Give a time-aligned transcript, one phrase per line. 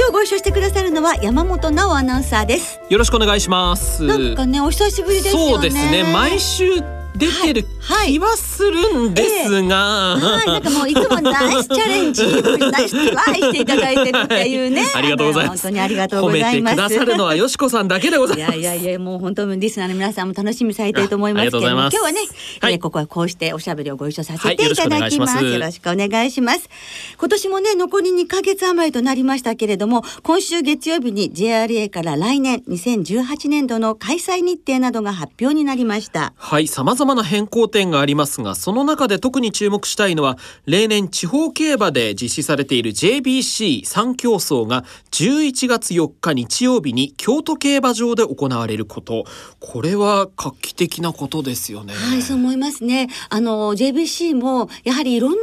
[0.00, 2.80] 今日ご一緒してくださるのは山本直アナウンサーです。
[2.88, 4.02] よろしくお願いします。
[4.04, 5.52] なんかねお久しぶりですよね。
[5.52, 6.04] そうですね。
[6.10, 7.66] 毎週出てる
[8.08, 15.62] 気はするんですが、はい、はい、なんかもういつもナイスチャレンジナイストライしていただいてるっていうね、 ありがとうございます。
[15.62, 16.76] 本当にありがとうございます。
[16.76, 18.58] ださるのはよしこさんだけでございます。
[18.58, 21.66] いやいやいやもう本当にリスナーの皆さんも楽しみされていると思いますけども。
[21.66, 22.20] 今日はね、
[22.60, 25.36] はい、えー、ここはこうしておしゃべりをご一緒させていただきます。
[25.36, 26.70] はい、よろしくお願いします。
[27.18, 36.32] 今年もね残り2ヶ月余りとなりましたけれども今週月曜日に JRA から来年2018年度の開催日程などが発表になりました。
[36.36, 36.66] はい。
[36.66, 49.24] 様々な変更点がありますがその中で特に注目したいのは例年地方競馬で実施されている JBC3 競争が11月4日日曜日に京都競馬場で行われること。
[49.58, 51.94] これは画期的なことですよね。
[51.94, 53.08] はいそう思いますね。
[53.28, 55.36] あの JBC もやはりいろんな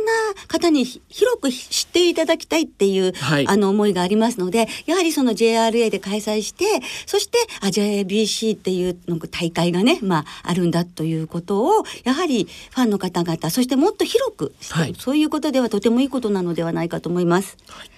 [0.48, 6.66] 方に広く知っていただきたいっていう、はい、あの思いがありますのでやはりその JRA で開催して
[7.06, 17.58] そしてあ JBC っていうの大会がねまああるんだということをやはりりファンの方々そしてもっと広く、はい、そういうことではとてもいいことなのではないかと思います。
[17.68, 17.90] はい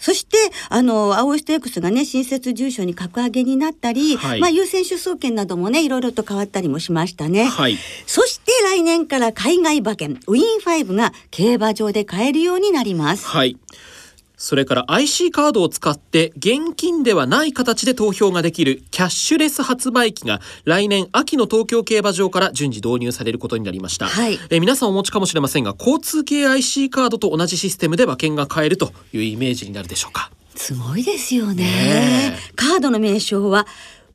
[0.00, 0.36] そして、
[0.68, 7.46] あの、青いステークスがね、新設住所に格上げになったり、はい、まあ、優先出走権などもね、いろいろと変わったりもしましたね。
[7.46, 13.26] はい、そして来年から海外馬券、ウィーン5が競馬場で買えるようになります。
[13.26, 13.56] はい。
[14.36, 30.30] それから IC カードを使って現金ではない形で投票ができるキャッシュレス発売機が来年秋の東京競馬場から順次導入されることになりました、はい、え皆さんお持ちかもしれませんが交通系 IC カードと同じシステムで馬券が買えるというイメージになるでしょうか？
[30.56, 32.36] すごいですよね。
[32.56, 33.66] カードの名称は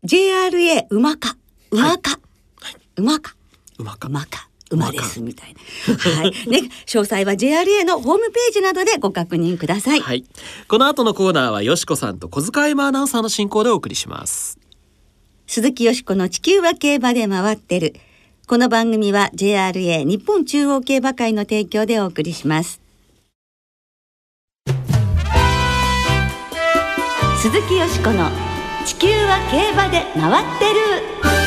[0.03, 1.37] JRA 馬か
[1.71, 2.19] 馬か、
[2.61, 3.35] はい、馬か
[3.77, 5.59] 馬か馬か馬ですみたいな。
[5.95, 6.49] はい。
[6.49, 9.99] ね、詳細は JRA のホームページなどでご確認ください。
[9.99, 10.25] はい。
[10.67, 14.59] この後のコーナーはよしこさんと小塚山アナウンサーの進行でお送りします。
[15.47, 17.95] 鈴木よしこの地球は競馬で回ってる。
[18.47, 22.81] この番組は JRA 日本中央競馬会の提供でお送りします。
[27.41, 28.29] 鈴木よしこの
[28.85, 31.38] 地球は競馬で回ってる。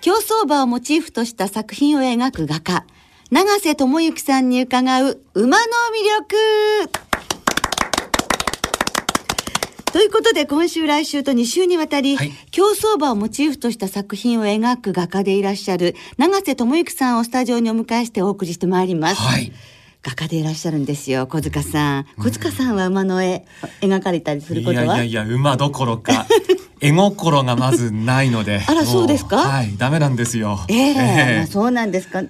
[0.00, 2.86] 競走馬をモチーフとした作品を描く画家、
[3.30, 6.90] 永瀬智之さんに伺う馬の魅力。
[9.92, 19.16] ということで今週来週と2週にわたり、はい、競走馬をモチーフとした作品を描く画家でいらっしゃる永瀬智之さんをスタジオにお迎えしてお送りしてまいります。
[19.16, 19.52] はい。
[20.02, 22.06] 画家でいらっしゃるんですよ小塚さん。
[22.16, 23.44] 小塚さんは馬の絵
[23.82, 24.84] 描かれたりすることは？
[24.84, 26.26] いやいやいや馬どころか
[26.80, 29.36] 絵心がまずないのであらそうですか？
[29.38, 30.60] はいダメなんですよ。
[30.68, 32.22] えー、えー、そうなんですか。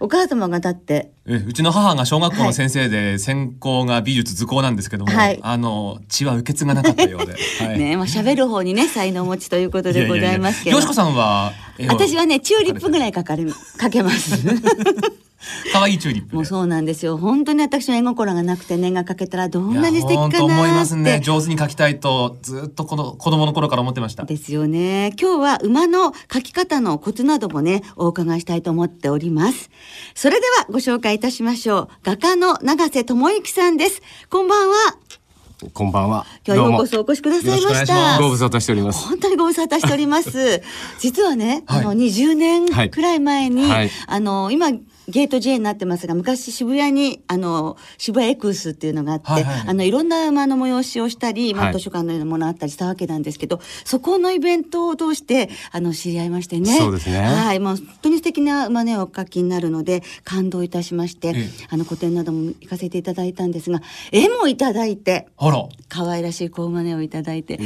[0.00, 10.76] お母様がだってえうちの母が小学校の先生で、専攻が美術図工なんですけども、はい、あの血は受け継がなかったようで、はい、ねまあ喋る方にね才能持ちということでございますけど。
[10.76, 11.52] よしこさんは
[11.88, 14.44] 私はねチューリップぐらいかかるかけます。
[15.72, 17.16] 可愛いチューリップもうそうなんですよ。
[17.16, 20.40] 本当に私の絵心がなくて念がかけたらどんなに素敵かなって。
[20.40, 21.20] 思いますね。
[21.20, 24.24] 上手に描きたいとずっとこの子供の頃から思ってました。
[24.24, 25.12] ですよね。
[25.20, 29.70] 今日は馬の描き方のコツなどもねお伺いしたいと思っております。
[30.14, 34.74] それではご紹介いたしましょう画家の永瀬智之さんですこんばんは
[35.72, 36.26] こんばんは。
[36.44, 38.18] 今日はようこそお越しくださいました。
[38.18, 39.06] ご無沙汰しております。
[39.06, 40.60] 本当にご無沙汰しております。
[40.98, 44.70] 実はね、あの20年くらい前に、はい、あの今
[45.08, 56.76] ゲート J になってますが昔渋谷にあの渋谷エクスっていうのがあって、はいはい、あのいろんな馬の催しをしたり、まあ、図書館のようなものあったりしたわけなんですけど、はい、そこのイベントを通してあの知り合いましてね。
[56.76, 57.20] そうですね。
[57.20, 57.60] はい。
[57.60, 61.34] もう本当に素敵な馬ねお書きになるので感動いたしまして、
[61.70, 63.80] あの個展なども行かせていただいたんですが
[64.12, 65.66] 絵もいただいてあら。
[65.88, 67.58] 可愛らしい子馬ねをいただいて。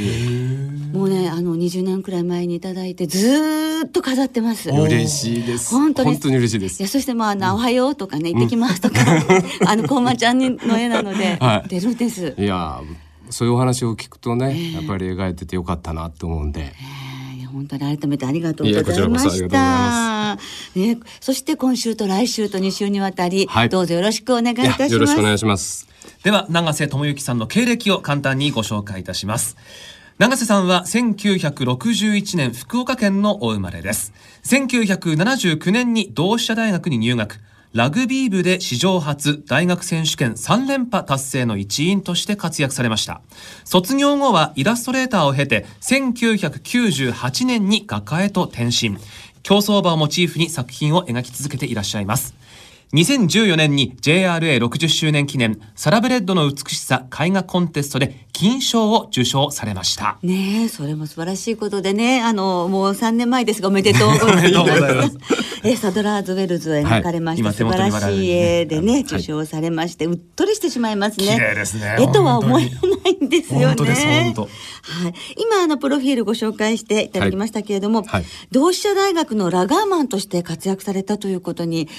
[0.93, 4.69] もうねあの20年くらい前にいただいてずっと飾ってます。
[4.69, 5.73] 嬉しいです。
[5.73, 6.79] 本当に本当に嬉しいです。
[6.79, 8.95] いやそしてまああ、おはようとかね、行ってきますとか、
[9.65, 12.35] あの、こうまちゃんの絵なので、出るんです。
[12.37, 12.81] いや、
[13.29, 16.73] そういうお話を聞くとね、やっぱり描いててよかったなと思うんで。
[17.51, 20.37] 本当に改めてありがとうございました。
[20.75, 24.93] ね、そして今週と来週と2週にわたり、はい、どうぞよろしくお願いいたします。
[24.93, 25.87] よろしくお願いします。
[26.23, 29.57] では永瀬智之さんの経歴を簡単にご紹介いたします。
[30.19, 34.13] 永瀬さんは1961年福岡県のお生まれです。
[34.45, 37.39] 1979年に同志社大学に入学。
[37.71, 43.21] ラグビー部で史上初大学選手権3連覇達成の一員として活躍されました。
[43.63, 48.97] 卒業後はイラストレーターを経て1998年に画家へと転身。
[49.43, 52.33] 競走馬をモチーフに作品を描き続けていらっしゃいます。
[52.93, 60.19] 2014年に JRA60 周年記念サラブレッドの美しさ絵画コンテストで金賞を受賞されました。
[60.23, 62.21] ねそれも素晴らしいことでね。
[62.21, 64.11] あのもう3年前ですがおめでとう。
[64.13, 65.17] ございます。
[65.65, 71.25] えサドラーズウェルズを描かれました、はい、素晴らしい絵でね、受賞されましてうっとりしてしまいますね。
[71.25, 71.97] 綺麗ですね。
[71.99, 72.69] 絵とは思えな
[73.09, 73.65] いんですよね。
[73.65, 78.07] はい、今あのプロフィールご紹介していただきましたけれども、はい。
[78.07, 81.89] はい、同志社大学のラガーマンとして活躍されたということに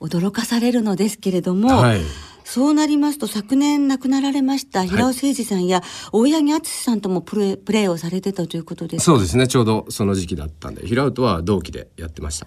[0.00, 2.00] 驚かされるのですけれども、はい、
[2.44, 8.98] そうなりますと昨年亡くなられました平尾誠二さんや大八木敦さんともプレプレーをされてたということで。
[8.98, 9.46] すそうですね。
[9.48, 12.46] ちょうどその時期だったんで平尾とは同期でやってました。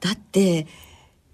[0.00, 0.66] だって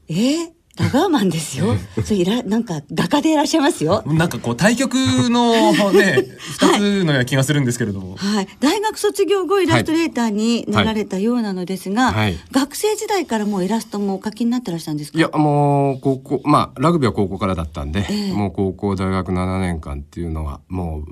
[0.08, 1.76] えー、ラガーマンですよ。
[2.04, 4.02] そいらなんか画家でいらっしゃいますよ。
[4.06, 8.48] なんかこう対局のね二つのような気がするんですけれども、はい。
[8.60, 15.18] 大学卒業後イラストレーターになられたようなのですが、はい、学生時代からもうイラストもお書きになってらっしゃるんですか？
[15.18, 21.04] いやもう高校まあラグビーは高校からだったんで、えー、もう高校大学七年間っていうのはも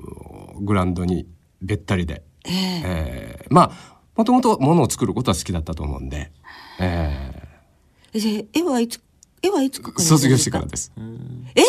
[0.59, 1.27] うグラウンドに
[1.61, 6.31] べったりで、えー、えー、まあもともとものを作ることは好きだったと思うんで。
[6.79, 9.01] えー、じゃ絵はいつ
[9.41, 10.91] 絵はいつか卒業してからです。
[11.55, 11.61] え？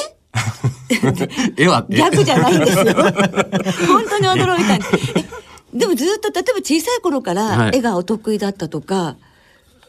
[1.56, 2.84] 絵は逆じゃないんですよ。
[3.88, 4.78] 本当に驚いた
[5.72, 9.16] でもずっと例えば小さい頃から絵がお得意だったとか、はい、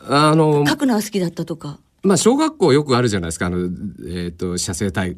[0.09, 1.79] あの描くのは好きだったとか。
[2.01, 3.47] まあ小学校よくあるじゃないですか。
[3.47, 5.17] あの、えーと、写生大、はい、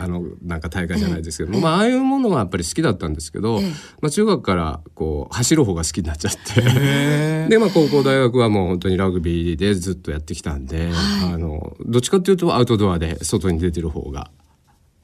[0.00, 1.50] あのなんか大会じゃないですけど。
[1.50, 3.62] も、ええ、まあああいうものはやっぱり好きだったんですけど、え、
[4.00, 7.48] まあ、中学からこう走る方が好きになっちゃって。
[7.48, 14.30] で、まあ、高校大学はもう本当にラグビーでずっとやってきたんで、はい、あのどっちかっていうとアウトドアで外に出てる方が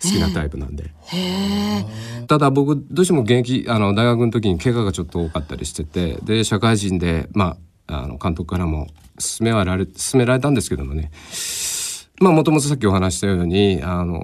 [0.02, 0.92] 好きなタイプなんで。
[2.28, 7.56] ただ僕どうしても現役あの大学の時に怪我がちょっと多かったりしててで社会人でま
[7.86, 11.10] ああの監督からも進められ進められたんですけどもね。
[12.20, 14.14] まあもともとさっきお話したようにあの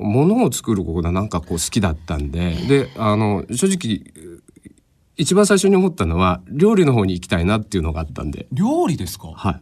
[0.00, 4.00] ものを作ることがなんかこう好きだったんでであの正直
[5.16, 8.46] 一番最初に思ったのは料理の方に行きたいなっていうのがあったんで。
[8.50, 9.28] 料理ですか？
[9.28, 9.60] は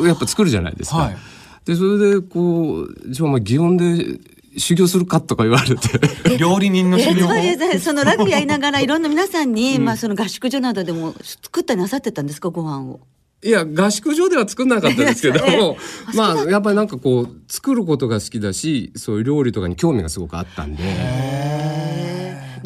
[0.00, 0.04] い。
[0.04, 1.16] やっぱ作るじゃないですか、はい、
[1.64, 4.18] でそれでこうじゃあまあ祇園で
[4.58, 6.00] 修行するかとか言われて。
[6.38, 7.78] 料理人の修行？
[7.78, 12.48] そのラグビーやりながら いろんな皆さんに、うん、まあその合宿所などでも作ったりなさってたんですか？
[12.50, 13.00] ご飯を
[13.46, 15.76] いや合宿所では作んなかったですけど も
[16.14, 22.05] まあやっぱりなんかこう作ることが好きだしそういう料理とかに興味がすごくあったんで。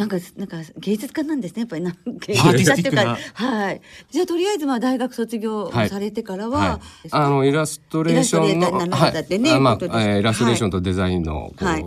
[0.00, 1.82] なんかなんか芸術家なんですねやっぱり。
[1.82, 3.80] なん芸術家っていうかはい。
[4.10, 6.68] じゃあとりあえずまあ大学卒業されてからは、はい。
[6.68, 6.80] はい、
[7.10, 8.88] あのイラストレーションの、ね、はい、
[9.60, 11.84] まあ、イラストレーションとデザインのこう、はい、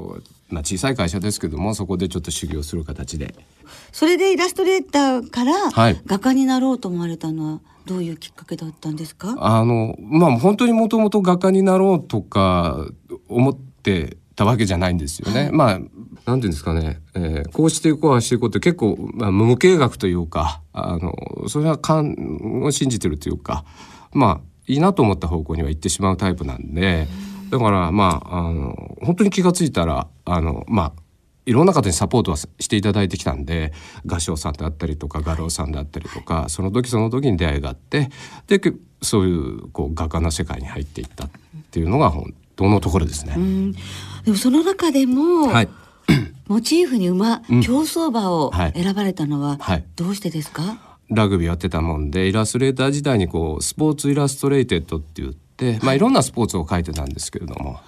[0.50, 3.34] まあ小さい会社ですけどもそこでちょっと修行する形で。
[3.92, 5.54] それでイラストレーターから
[6.06, 9.36] 画家になろうと思われたのは、どういうきっかけだったんですか？
[9.40, 12.86] あのまあ本当にもともと画家になろうとか
[13.28, 15.44] 思ってたわけじゃないんですよね。
[15.44, 15.80] はい、まあ
[16.26, 21.14] なんていうんですかね、えー、こうしていこうあしていこうって結構、まあ、無形学というかあの
[21.48, 23.66] それは勘を信じてるというか
[24.12, 27.08] まあいいなと思った方向には行ってしまうタイプなんで
[27.50, 31.04] だからまああの本当に気が付いたらあのまあ
[31.46, 33.74] いろんな方にサポートはしていただいてきたんで
[34.06, 38.10] 画商さんであったりとか画廊さんであったりとかその時その時に出会いがあって
[38.48, 38.62] で
[39.02, 41.30] そういうこう画家の世界に入っていったっ
[41.72, 43.36] ていうのが本当のところですね。
[44.24, 45.70] でもその中でも、はい、
[46.48, 49.60] モチーフに馬、うん、競走馬を選ばれたのは
[49.96, 50.78] どうしてですか、はい
[51.10, 56.00] ラグビーやってたもんでイラストレーター時代にこうスポーツイラストレイテッドって言って、まあ、い。
[56.00, 57.80] ろんなスポーツを書いてたんですけれども。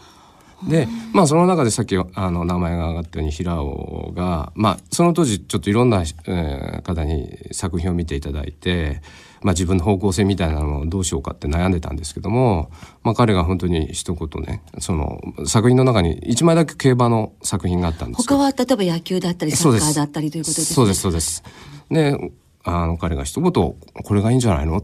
[0.63, 9.01] でまあその中でさっきあの名前が挙がったように平尾がまあその当時ちょっといろんな、えー、方に作品を見ていただいて、
[9.41, 12.71] まあ、自分の方向性みたいなのをどうしようかって悩んでたんですけども、
[13.03, 20.75] まあ、彼が本当に一言ねその作品の中に1枚だけ競馬の作品があったんです他は例えば野球だったりサッカーだったりということですね。
[20.75, 21.43] そうですそうです。
[21.91, 22.31] で
[22.63, 24.83] あの彼が一言これがいいんじゃないのっ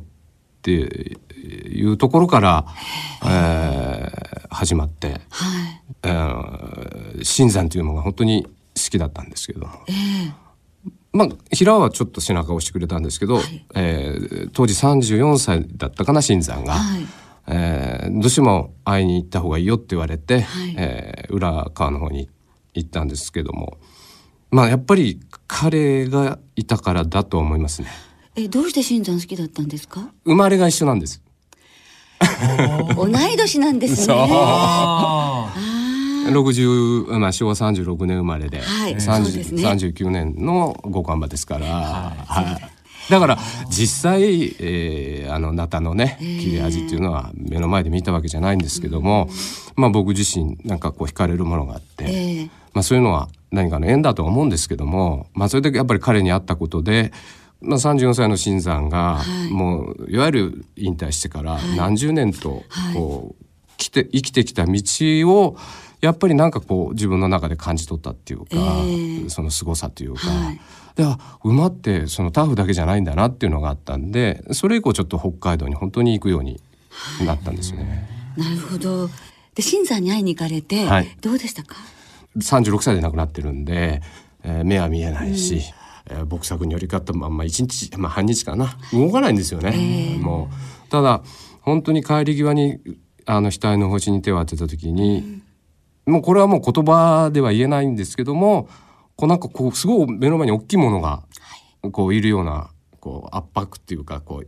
[0.61, 2.65] ていうところから、
[3.25, 5.81] えー、始まって、はい。
[6.03, 8.51] えー、新山というのが本当に好
[8.89, 10.33] きだったんですけど、えー、
[11.13, 17.05] まあ平はちょっと背中を押してくれたんですけど、はい、えー、当時34歳だったかな新山が、はい、
[17.47, 22.29] えー、どうしても会いに行った方がいいよって言われて、はい、えー、浦川の方に
[22.73, 23.77] 行ったんですけども。
[24.53, 27.87] まあやっぱり彼がいたからだと思いますね。
[28.35, 30.09] えどうして新山好きだったんですか？
[30.23, 31.21] 生まれが一緒なんです。
[32.95, 34.15] 同い年なんですね。
[36.31, 36.67] 六十
[37.09, 38.61] まあ昭和三十六年生まれで、
[38.99, 43.11] 三十三十九年の五冠馬ですから、はい。
[43.11, 43.37] だから
[43.69, 49.27] 実際、えー、あのナタのね切れ味っていうのは目の前で見たわけじゃないんですけども、
[49.75, 57.11] まあ僕自身なんかこう惹かれるものがあって、まあそういうのは何かの縁だと思うんですけども、まあそれでやっぱり彼に会ったことで。
[57.61, 62.63] まあ、34歳の新山が、もういわゆる引退してから何十年と
[62.93, 63.45] こう、
[63.77, 64.73] 来て生きてきた道
[65.29, 65.57] を
[66.01, 70.59] やっぱりなんかこう自分の中で感じ取ったっていうか、えー、その凄さというか、はい、
[70.95, 71.05] で
[71.43, 76.59] 馬ってそのタフだけじゃないんだなっていうのがあったんでそれ以降ちょっと北海道に本当に行くように
[77.25, 78.07] なったんですよね。
[78.37, 79.09] はい、なるほど。
[79.55, 81.75] で新山に会いに行かれて、はい、どうでしたか
[82.37, 84.01] ？36歳で亡くなってるんで、
[84.43, 85.61] えー、目は見えないし、うん、
[86.09, 88.77] えー、牧作に寄りかったまま一日、まあ、半日かな。
[88.93, 89.73] 動かないんですよね。
[89.73, 90.49] えー、も
[90.87, 91.21] うただ
[91.61, 92.79] 本当に帰り際に
[93.25, 95.43] あの額の星に手を当てた時に、うん
[96.03, 98.67] もうこれはもう言葉では言えないんですけども
[99.15, 101.21] こうなんかこうすごい目の前に大きいものが
[101.91, 104.47] こういるようなこう圧迫っていうかこう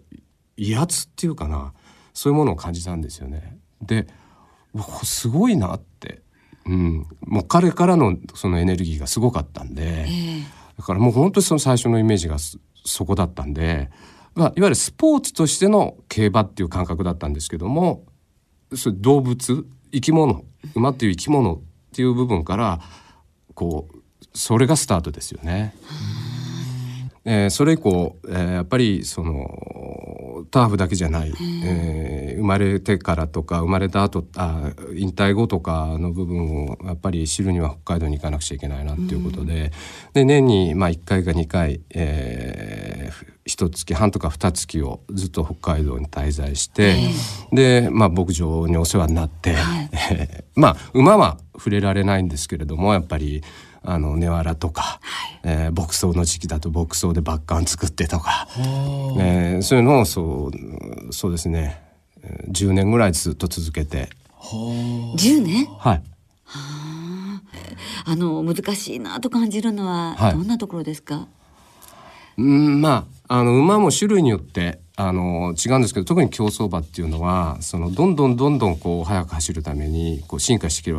[0.57, 1.73] 威圧っていうかな。
[2.13, 3.57] そういうものを感じたんですよね。
[3.81, 4.07] で
[5.03, 6.21] すごいなって、
[6.65, 10.43] うん、もう彼からのそのエネルギーがすごかったんで、えー、
[10.77, 12.37] だからもう本当にその最初のイメージが
[12.85, 13.89] そこだったんで、
[14.35, 18.05] まあ、いわゆるスポーツとしての競馬っていう感覚だったんですけども
[18.75, 20.43] それ動物生き物
[20.75, 21.59] 馬っていう生き物っ
[21.93, 22.79] ていう部分から
[23.53, 23.99] こう
[24.33, 25.75] それがスタートですよね。
[27.25, 31.33] えー、それ以降、えー、やっぱりそのターフだけじゃない、
[31.65, 39.71] えー、生まれてからとか生まれた後あ引退後とかの部分をやっぱり知るには北海道に行かなくちゃいけないなっていうことで,、
[40.13, 46.97] で年にまあ1回か2回、えー、一月半とか二月をずっと北海道に滞在して、
[47.51, 49.89] で、まあ、牧場にお世話になって、はい、
[50.55, 53.41] まあ馬は触れられないんですけれどもやっぱり。
[53.83, 61.81] あの根わらとか、はい、えー、牧草の時期だと牧草でバッカン作ってとか、えー、そういうのをそうそうですね。
[62.49, 64.09] 10年ぐらいずっと続けて。
[64.39, 65.65] 10年？
[65.65, 66.03] はい。
[66.47, 66.83] あ。
[68.15, 71.21] の難しいなと感じるのはどんなところですか、は
[72.37, 80.93] い、うんまああの馬も種類によってあの違うんですけど特に競走馬っていうのはそのどんどんどんどんこう速く走るためにこう進化して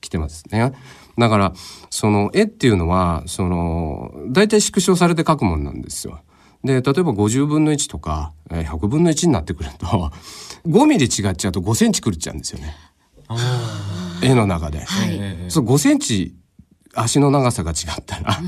[0.00, 0.72] きてますね。
[1.18, 1.52] だから
[1.90, 6.20] その絵っていうのはその大体縮小されて描くもんなんですよ。
[6.64, 9.86] で例えば50分の1とか100分の1になってくると
[10.66, 12.74] 5ミリ違っちゃうと5センチ狂っちゃうんですよね。
[14.22, 14.80] 絵の中で。
[14.80, 16.34] はい、そう5センチ
[16.94, 18.38] 足の長さが違ったら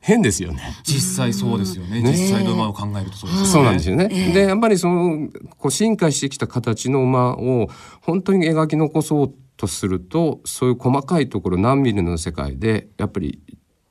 [0.00, 0.62] 変ですよね。
[0.82, 2.02] 実際そうですよね。
[2.02, 3.48] 実際の馬を考えるとそうですね。
[3.48, 4.08] そうなんですよね。
[4.08, 7.68] でやっぱりそのこう進化してきた形の馬を
[8.00, 13.40] 本当に描き残そうとするとそういう細かいところ何ミリの世界でやっぱり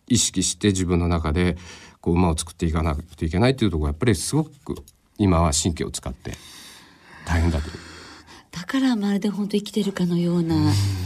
[0.08, 1.58] 意識して自分の中で
[2.02, 4.52] こう馬を作っていかなくていけないというところがやっぱりすごく
[5.20, 6.34] 今は神経を使って
[7.28, 7.70] 大変だと
[8.70, 10.56] からまるで本当生きてるかのような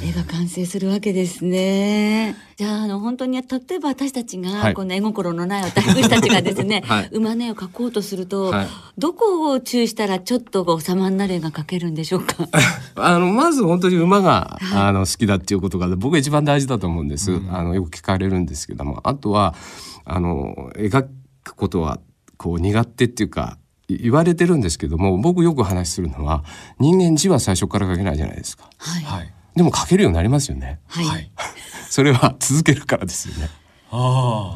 [0.04, 2.36] 絵が完成するわけですね。
[2.58, 8.68] じゃああの本当に例えば私たちが、この絵心のない私たちがですね、 はい、馬の絵を描こうとすると、はい、
[8.98, 12.36] どこを注意したらちょっと様になる絵が描けるんでしょうか？
[12.98, 17.32] あのまず本当に馬が、あの好きだっていうことが僕が一番大事だと思うんです。
[17.50, 19.56] あのよく聞かれるんですけども、あとは
[20.04, 21.08] あの描
[21.46, 22.02] くことは
[22.36, 23.58] こう苦手っていうか
[24.02, 26.44] 言われてるんですけども僕よく話するのは
[26.80, 28.70] 人間字は最初から書けないじゃないですか。
[28.78, 30.80] はい、でも書けるようになりますよね。
[30.88, 31.32] はい、
[31.90, 33.50] それは続けるからですよね。
[33.92, 34.56] あ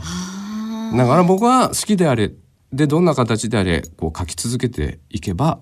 [0.96, 2.32] だから僕は好きであれ
[2.74, 5.60] でどんな形であれこう書き続けていけば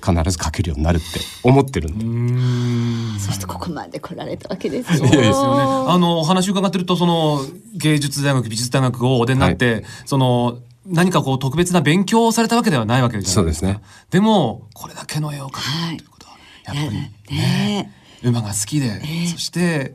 [0.00, 3.20] 必ず書けるようになるって思ってるんで。
[3.20, 5.02] そしてここまで来られたわけですよ。
[5.02, 5.32] ですよね。
[5.32, 13.66] あのお話伺ってるとその芸術大学美術大学をお出になって、はい、その何かこう特別な勉強をされたわけではないわけじゃないですか。
[13.66, 13.82] ですね。
[14.10, 19.94] でもこれだけの絵を描くということは、やっぱりね、ね馬が好きで、えー、そして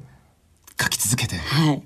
[0.77, 1.37] 描き続けて。
[1.37, 1.83] はい。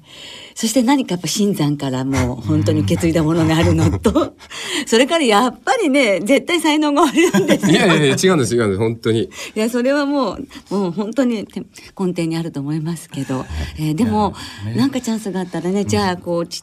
[0.56, 4.36] そして何かやっぱ新山からもう本当に受け継いだものがあるのと、
[4.86, 7.72] それからやっぱりね、絶対才能があるんですよ。
[7.72, 9.22] いやいやいや、違うんです、違うんです、本当に。
[9.22, 11.66] いや、それはもう、もう本当に根
[12.08, 13.46] 底にあると思いますけど、
[13.78, 14.36] えー、でも、
[14.76, 16.62] なんかチャンスがあったらね、じゃあこう、ち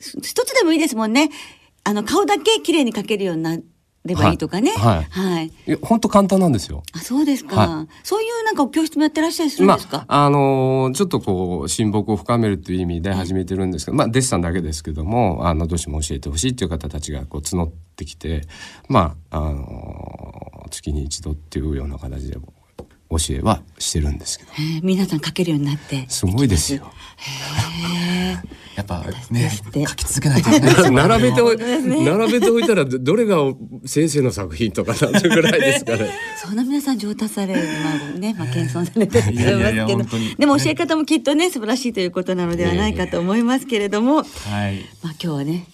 [0.00, 1.30] 一つでもいいですもんね。
[1.84, 3.56] あの顔だけ綺麗に描けるようにな
[4.04, 4.70] ればいいとかね。
[4.72, 5.02] はい。
[5.04, 5.52] はい。
[5.82, 6.82] 本当簡単なんですよ。
[6.92, 9.98] あ、そうですか、はい、そういうなんかお教室もやってらっしゃるんですか？
[9.98, 18.46] まあ、あのー、ちょっとこう親睦を深めるという意味で始めてるんですけど、まあデッサンだけですけども、あのどうしても教えてほしいっていう方たちがこう募ってきて、
[18.88, 22.38] まああのー、月に一度っていうような形で
[23.10, 24.50] 教えはしてるんですけど。
[24.82, 26.06] 皆さん書けるようになって。
[26.08, 26.92] すごいですよ。
[28.76, 30.60] やっぱね書き続けないとね。
[30.90, 33.38] 並べてお、 並べておいたらどれが
[33.84, 36.10] 先生の作品とかなるぐらいですかね。
[36.40, 44.24] そんな皆さん上達されるまあねまあ謙遜されてると思いますけど、でも教え方もきっとね素晴らしいということなのではないかと思いますけれども、はい。
[45.02, 45.64] まあ今日はね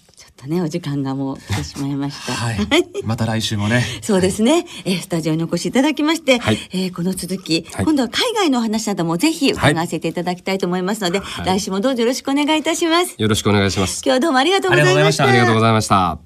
[0.44, 2.32] とねお時間がもう来てしまいました。
[2.32, 2.58] はい、
[3.04, 3.82] また来週もね。
[4.02, 4.66] そうですね。
[4.84, 13.14] えー、スタジオにお越しいただきまして、はい、えー、この続き、はい、今度は海外のお話などもぜひ伺わせていただきたいと思いますので、はい、来週もどうぞよろしくお願いいたします。
[13.18, 14.02] よろしくお願いします。
[14.04, 15.26] 今日はどうもありがとうございました。
[15.26, 16.18] ありがとうございました。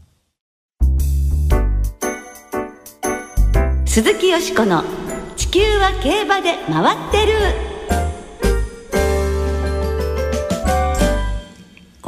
[3.87, 4.85] 鈴木よしこの
[5.37, 7.68] 地球は競馬で回ってる。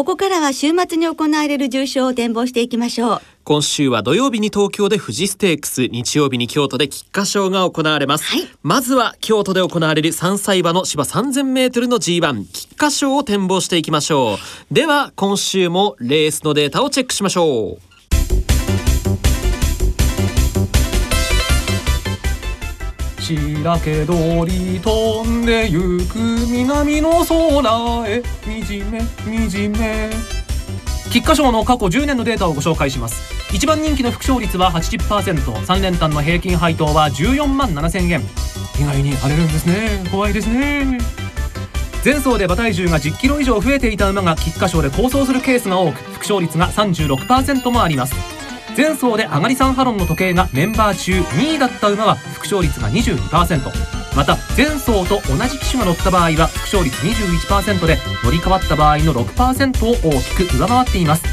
[0.01, 3.21] ここからは週末に行われる重賞を展望していきましょう。
[3.45, 8.25] 今週は土曜日に東京で富士ステークス、日曜日に京都で菊花賞が行われます。
[8.25, 14.39] はい、まずは京都で行われる3歳馬の芝3000メートルの G1 菊花賞を展望していきましょ
[14.71, 14.75] う。
[14.75, 17.90] では今週もレースのデータをチェックしましょう。
[23.37, 24.13] 白け通
[24.47, 26.19] り飛んでゆく
[26.49, 28.23] 南の空へ。
[28.47, 30.11] みじめみじめ。
[31.13, 33.23] 菊花賞の過去10年のデータをご紹介します。
[33.55, 38.21] 一番人気の副賞率は 80%3 連単の平均配当は14万7000円。
[38.81, 40.05] 意外に荒れるんですね。
[40.11, 40.99] 怖いですね。
[42.05, 48.40] 前走で馬体重が10キロ以上増えていた馬が菊花賞で構想するケースが多く副賞率が36%もあります。
[48.77, 61.25] 前走で上がり3ハロンの時計がメンバー中2位だった馬は副勝率が22%また前走と同じ機種が乗った場合は副勝率21%で乗り換わった場合の6%を大きく上回っています。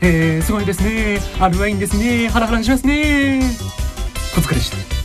[0.00, 1.18] えー、すごいですね。
[1.40, 2.28] あるワインですね。
[2.28, 3.40] ハラハラしますね。
[4.34, 5.03] 小塚でした。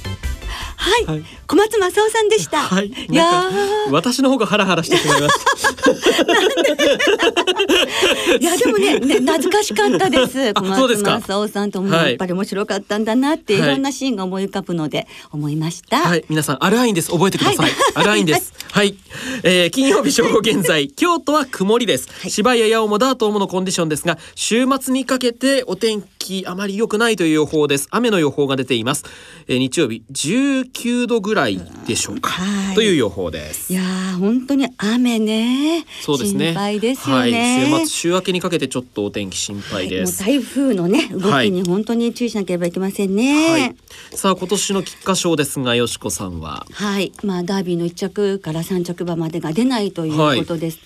[0.79, 2.61] はい、はい、小松正夫さんでした。
[2.61, 3.43] はい、いや
[3.91, 5.51] 私の方がハラハラしてしまいました。
[8.39, 10.51] いやでもねね懐かしかったです。
[10.55, 15.99] 小松正夫さんともやっぱり面白かったんだなって、い、ろんなシーンが思い浮かぶので思いました。
[15.99, 17.71] はい、皆さんアルアインです覚えてください。
[17.95, 18.53] アルアインです。
[18.71, 18.95] はい、
[19.43, 22.07] えー、金曜日正午現在 京都は曇りです。
[22.29, 27.87] 芝や八尾もダートものコンディションですが週末にかけてお天気あまり良くないという予報です。
[27.89, 29.05] 雨の予報が出ています。
[29.47, 33.73] えー、日曜日19度ぐらいでしょうか、はい、という予報です。
[33.73, 33.81] いや
[34.19, 35.85] 本当に雨ね。
[36.01, 36.47] そうですね。
[36.47, 43.75] 心配ですよね、はい、週末週明けにかけてちょっとお天気心配です、はい、台風のね動きに本当に注意しなければいけませんね、
[44.13, 46.65] さあ今年の菊花賞ですがよしこさんは。
[46.71, 47.11] はい。
[47.23, 50.79] まあダービーの一着から三着馬までが出ないということです、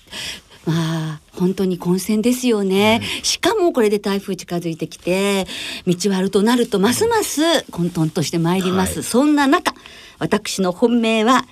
[0.65, 0.73] ま
[1.15, 5.45] あ本当に混戦ですよね、うん、しかもこれで台風近づいてきて
[5.87, 9.73] 道悪となるとますます混沌としてまいります、はい、そんな中
[10.19, 11.45] 私の本命は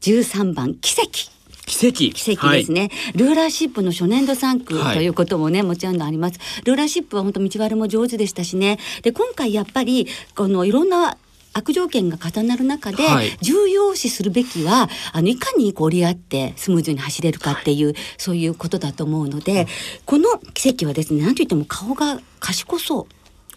[0.00, 1.32] 13番奇跡。
[1.66, 2.12] 奇跡。
[2.12, 6.38] 奇跡ですね、はい、ルーラーシップの初年度3区ということもね、はい、もちろんあります。
[6.64, 8.78] ルーラーシップは本当道悪も上手でしたしね。
[9.02, 11.16] で今回やっぱりこのいろんな
[11.54, 19.66] 悪条件が重なる中で、はい、重要視するべきはあのいかにこう折り合ってスムーズに走れるかっていう、はい、そういうことだと思うので、うん、
[20.04, 23.06] このキセキはですね何と言っても顔が賢そう。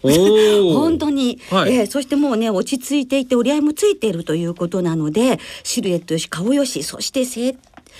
[0.00, 7.24] 本当に、はい、えー、そしてもうね落ち着いていて折り合いもついているということなのでシルエットよし顔よしそして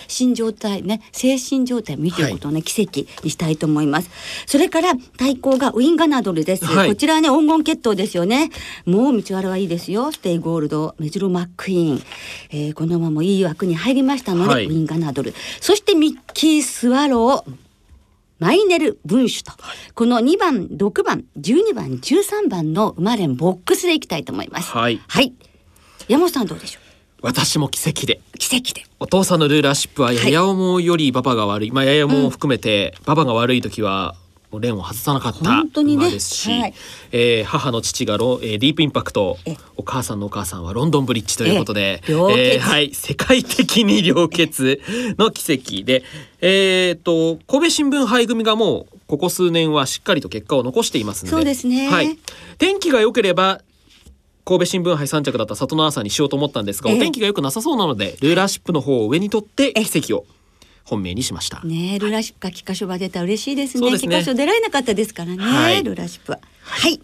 [0.07, 4.11] 心状態ね精神状態を見ていることをね、はい、キセキにしたいと思います。
[4.47, 8.51] それから対抗がウインガナドルです、はい、こちらはね黄金血統ですよね。
[8.85, 10.13] もう道悪はいいですよ。
[10.13, 12.03] ステイゴールドメジロマックイーン、
[12.51, 15.35] えー、この馬もいい枠に入りましたので、はい、ウインガナドル。
[15.61, 17.53] そしてミッキースワロー
[18.39, 24.71] マイネル文種と、はい、この2番6番12番13番の馬連ボックスでいきたいと思います。
[24.71, 25.35] はい、はい、
[26.07, 26.88] 山本さんどうでしょう？
[27.23, 28.21] 私も奇跡で。
[28.39, 28.85] 奇跡で。
[29.01, 34.15] お父さんのルーラーシップはやや重より馬場が悪い、まあやや重を含めて、馬場が悪い時は
[34.51, 36.75] もうレンを外さなかった馬ですし、ねはい、
[37.13, 39.37] えー、母の父がロ、えー、ディープインパクト
[39.77, 44.81] お母さんのお母さんはロンドンブリッジということで、えー、はい、世界的に良血
[45.19, 46.03] の奇跡で、
[46.41, 51.37] えーと、と神戸新聞杯組がもうここ数年はしっかりと結果を残していますので。
[51.37, 52.17] そうですね、はい、
[52.57, 53.61] 天気が良ければ
[54.49, 60.25] 神戸新聞杯3着だった里の朝にしようと思ったんですが、お天気が良くなさそうなのでルーラーシップの方を上に取って奇跡を
[60.85, 61.63] 本命にしました。
[61.65, 63.99] ねルーラーシップか菊花賞が出た嬉しいですね。
[63.99, 66.39] 菊花賞出られなかったですからね、はい、ルーラーシップは。
[66.63, 66.99] はい。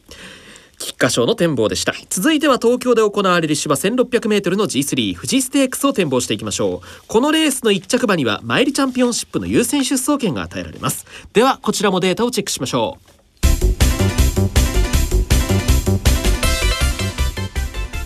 [0.78, 7.06] 菊花賞の展望でした、続いては東京で行われる芝 1600m の G3 富士ステークスを展望していきましょう。
[7.06, 11.04] このレースの1着馬にはマイルチャンピオンシップの優先出走権が与えられます。
[11.34, 13.13] ではこちらもデータをチェックしましょう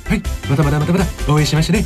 [0.08, 0.22] はい。
[0.48, 1.84] まだまだまだまだ応援しましたね。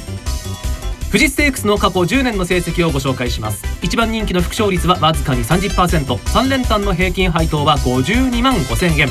[1.08, 3.64] 富士ステークスの過去10年の成績をご紹介します。
[3.82, 9.08] 一番人気の副勝率はわずかに 30%3 連単の平均配当は52万5000円。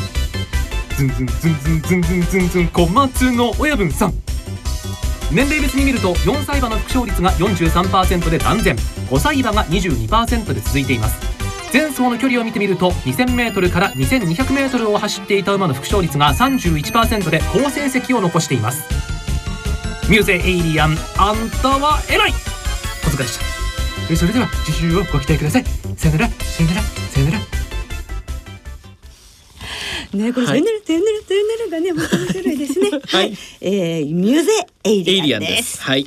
[0.97, 4.13] ズンズンズンズンズンズンズンズン小松の親分さん
[5.32, 11.30] 年齢別に見ると4歳馬の副勝率が43%で断然5歳馬が22%で続いています
[11.71, 18.84] 前走の距離を見てみると 2000m から 2200m を走っていた馬の副勝率が31%で好成績を残しています。
[20.10, 22.31] ミューゼエイリアンあんたは偉い。
[22.31, 24.15] お疲れした。
[24.15, 25.63] それでは次週をご期待ください。
[25.95, 27.62] さよならさよならさよなら。
[30.13, 32.89] ね、これ、はい、センネル、センネル、センネルがね、本当に種類ですね。
[33.07, 34.51] はい、えー、ミューゼ
[34.84, 35.81] エイリアンです。
[35.81, 36.05] はい。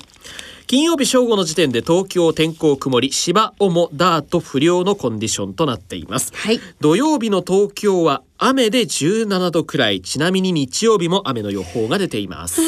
[0.67, 10.01] 金曜日正午の時点で東京天候曇り芝主ダート不良のコンディションとなっています、はい、土曜日の東京は雨で17度くらい。
[10.01, 12.61] ちなみに日曜日も雨の予報が出ています。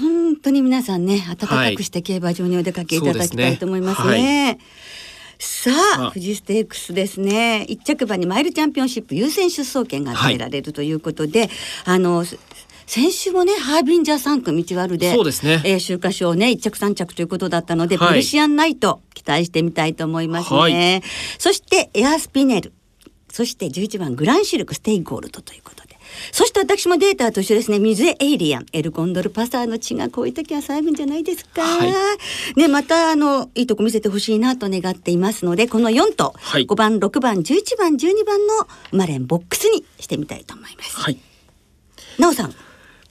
[0.00, 4.58] 本当に皆さんね暖かくして競馬場にお出かけいただきたいと思いますね、はい、
[5.38, 7.64] さあ富士ステークスですね。
[7.68, 11.50] 一着馬にマイルチャンピオンシップ優先出走権が与えられるということで、はい、
[11.86, 12.24] あの
[12.86, 21.02] 先週もねハービンジャー産駒道悪でそうですね、えー、秋華賞ね1着3着ということだったので、はい、ペルシアンナイト期待してみたいと思いますね、はい、
[21.38, 22.72] そしてエアスピネル。
[23.34, 25.98] そして11番グランシルクステイゴールドということで。
[26.30, 27.80] そして私もデータと一緒ですね。
[27.80, 28.66] ミュゼエイリアン。
[28.72, 31.92] エルコンドルパサーの血がこういう時は最後じゃないですか、はい、
[32.56, 40.96] ねまたあのいいとこ見せてほしいなと願っていますのでこの4と、はい、5番6番11番12番の馬連ボックスにしてみたいと思います。
[40.96, 41.18] はい、
[42.20, 42.54] なおさん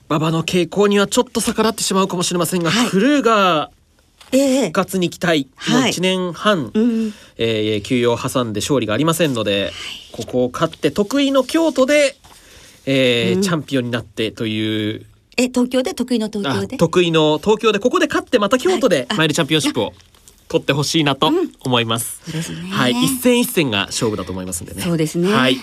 [0.09, 3.83] 馬場の傾向にはちょっと逆らってしまうかもしれませんが、はい、クルーガー
[4.31, 9.71] 復活に期待、もう1年半、はいうん、えー、休養を挟んで勝利がありませんので、
[10.11, 12.15] ここを勝って得意の京都で、
[12.85, 15.05] えー、うん、チャンピオンになってという。
[15.37, 15.93] え東京で？
[15.93, 16.77] 得意の東京で？
[16.77, 19.93] 得意の東京でここで勝ってまた京都でマイルチャンピオンシップを
[20.47, 22.21] 取ってほしいなと思います。
[22.27, 24.81] うん、はい、一戦一戦が勝負だと思いますんでね。
[24.81, 25.31] そうですね。
[25.31, 25.57] はい。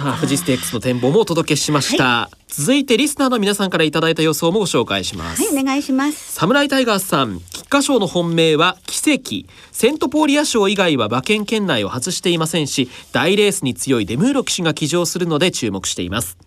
[0.00, 5.42] さあ富士ステークスの展望もお届けしました、はい、続いてリスナーの皆さんからいただいた予想もご紹介します。
[5.42, 6.32] はいお願いします。
[6.32, 9.46] サムライタイガースさん菊花賞の本命は奇跡。
[9.72, 16.38] セントポーリア賞以外は馬券圏内を外していませんし大レースに強いデムーロ騎手が騎乗するので注目しています。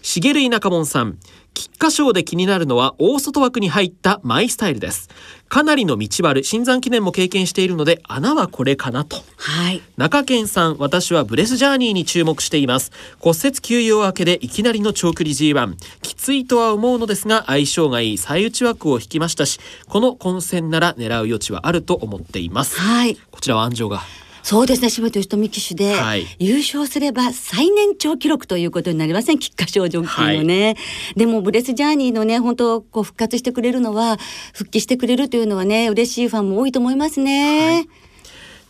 [0.00, 1.18] 茂井中門さん
[1.54, 5.08] 菊花賞で気になるのは大外枠に入ったマイスタイルです。
[5.48, 12.90] かなりの道割新山記念も経験しているので穴はこれかなと、はい、中堅さん私はブレスジャーニーに注目しています。
[13.18, 18.18] 骨折休養明けでいきなりの長距離 G1 きついとは思うのですが相性がいい。
[18.18, 24.02] 最内枠を引きましたしこの混戦なら狙う余地はあると思っています、はい、こちらは安城が
[24.42, 24.90] そうですね。
[24.90, 29.38] 柴田義富騎手で、はい、優勝すれば最年長記録ということになりません？
[29.38, 30.76] 菊花賞ジョのね、はい、
[31.16, 34.18] でもブレスジャーニーのね本当こう復活してくれるのは
[34.52, 37.74] 復帰してくれるというのはね嬉しいファンも多いと思いますね。
[37.74, 37.88] はい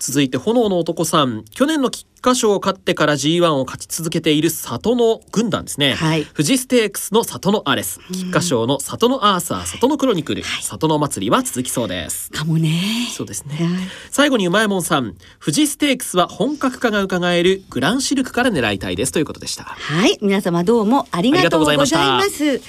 [0.05, 1.45] 続いて炎の男さん。
[1.53, 8.01] 去年の菊花賞を勝ってから G1 を勝ち続けている里の軍団ですね、はい、富士ステークスの里のアレス。
[8.13, 12.33] 菊花賞の里のアーサー里のクロニクル、はい、里の祭りは続きそうです。
[12.33, 12.73] かもね。
[13.13, 13.67] そうですね、はい、
[14.11, 15.15] 最後にうまいもんさん。
[15.41, 19.13] 富士ステークスは本格化が伺えるグランシルクから狙いたいです。
[19.13, 19.63] ということでした。
[19.63, 20.19] はい。
[20.21, 22.61] 皆様どうもありがとうございます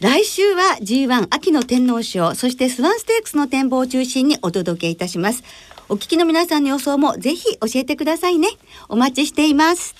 [0.00, 5.42] 来週は G1 秋の天皇賞そしてスワンステークスの展望を中心にお届けいたします
[5.90, 8.48] お聞きの皆さんの予想もぜひ教えてくださいね。
[8.88, 9.94] お待ちしています。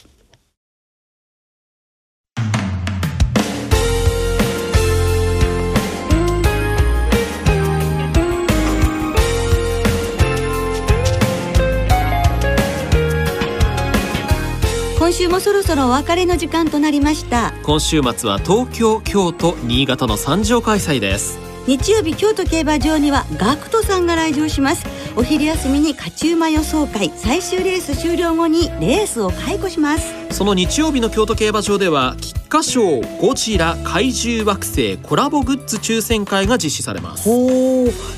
[14.98, 24.87] 今週もそろそろお別れの時間となりました今週末は東京京都新潟の三条開催です日曜日京都競馬場にはガクトさんが来場します。
[25.16, 30.14] お昼休みに勝ち馬予想会最終レース終了後にレースを解雇します。
[30.31, 37.24] その日曜日の京都競馬場では菊花賞ゴジラ怪獣惑星コラボグッズ抽選会が実施されます。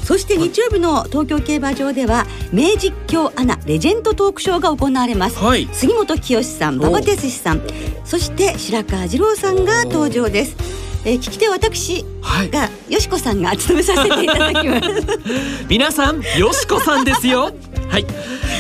[0.05, 7.63] そして日曜日の東京競馬場では名実況アナレジェンドトークショーが行われます、はい、杉本清さん馬場哲司さん
[8.05, 12.05] そして白川次郎さんが登場ですえー、聞き手私
[12.53, 15.19] が、よしこさんが務めさせていただきます。
[15.69, 17.53] 皆さんよしこさんですよ。
[17.89, 18.07] はい、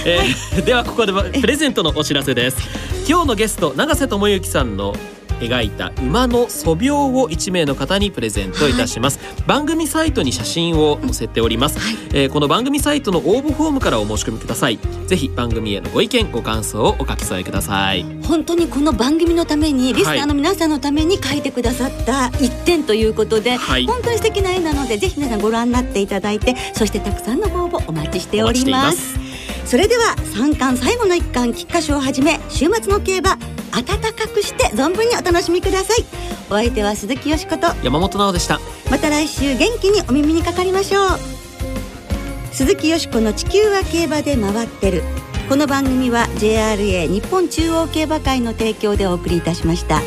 [0.06, 2.56] えー、ではここでプレゼントのお知らせです。
[3.06, 4.94] 今日のゲスト永瀬智之さんの
[5.40, 14.78] 描いた馬の素描を1名の方にプレゼントいたします、はい、番組サイトに写真を載せております、はい、えー、この番組サイトの応募フォームからお申し込みください。
[15.06, 18.04] ぜひ番組へのご意見ご感想をお書き添えください。
[18.22, 29.18] 本当にこの番組のためにリスナーの皆さんのために書いてくださった一点ということで、はい、本当に素敵な絵なのでぜひ皆さんご覧になっていただいてそしてたくさんのご応募お待ちしております。
[29.70, 33.38] それでは3巻最後の1巻菊花賞をはじめ週末の競馬
[33.72, 36.04] 暖かくして存分にお楽しみください。
[36.50, 37.68] お相手は鈴木よしこと。
[37.82, 38.60] 山本直でした。
[38.90, 41.08] また来週元気にお耳にかかりましょう。
[42.52, 45.02] 鈴木よしこの地球は競馬で回ってる。
[45.48, 50.00] この番組は JRA 日本中央競馬会の提供でお送りいたしました。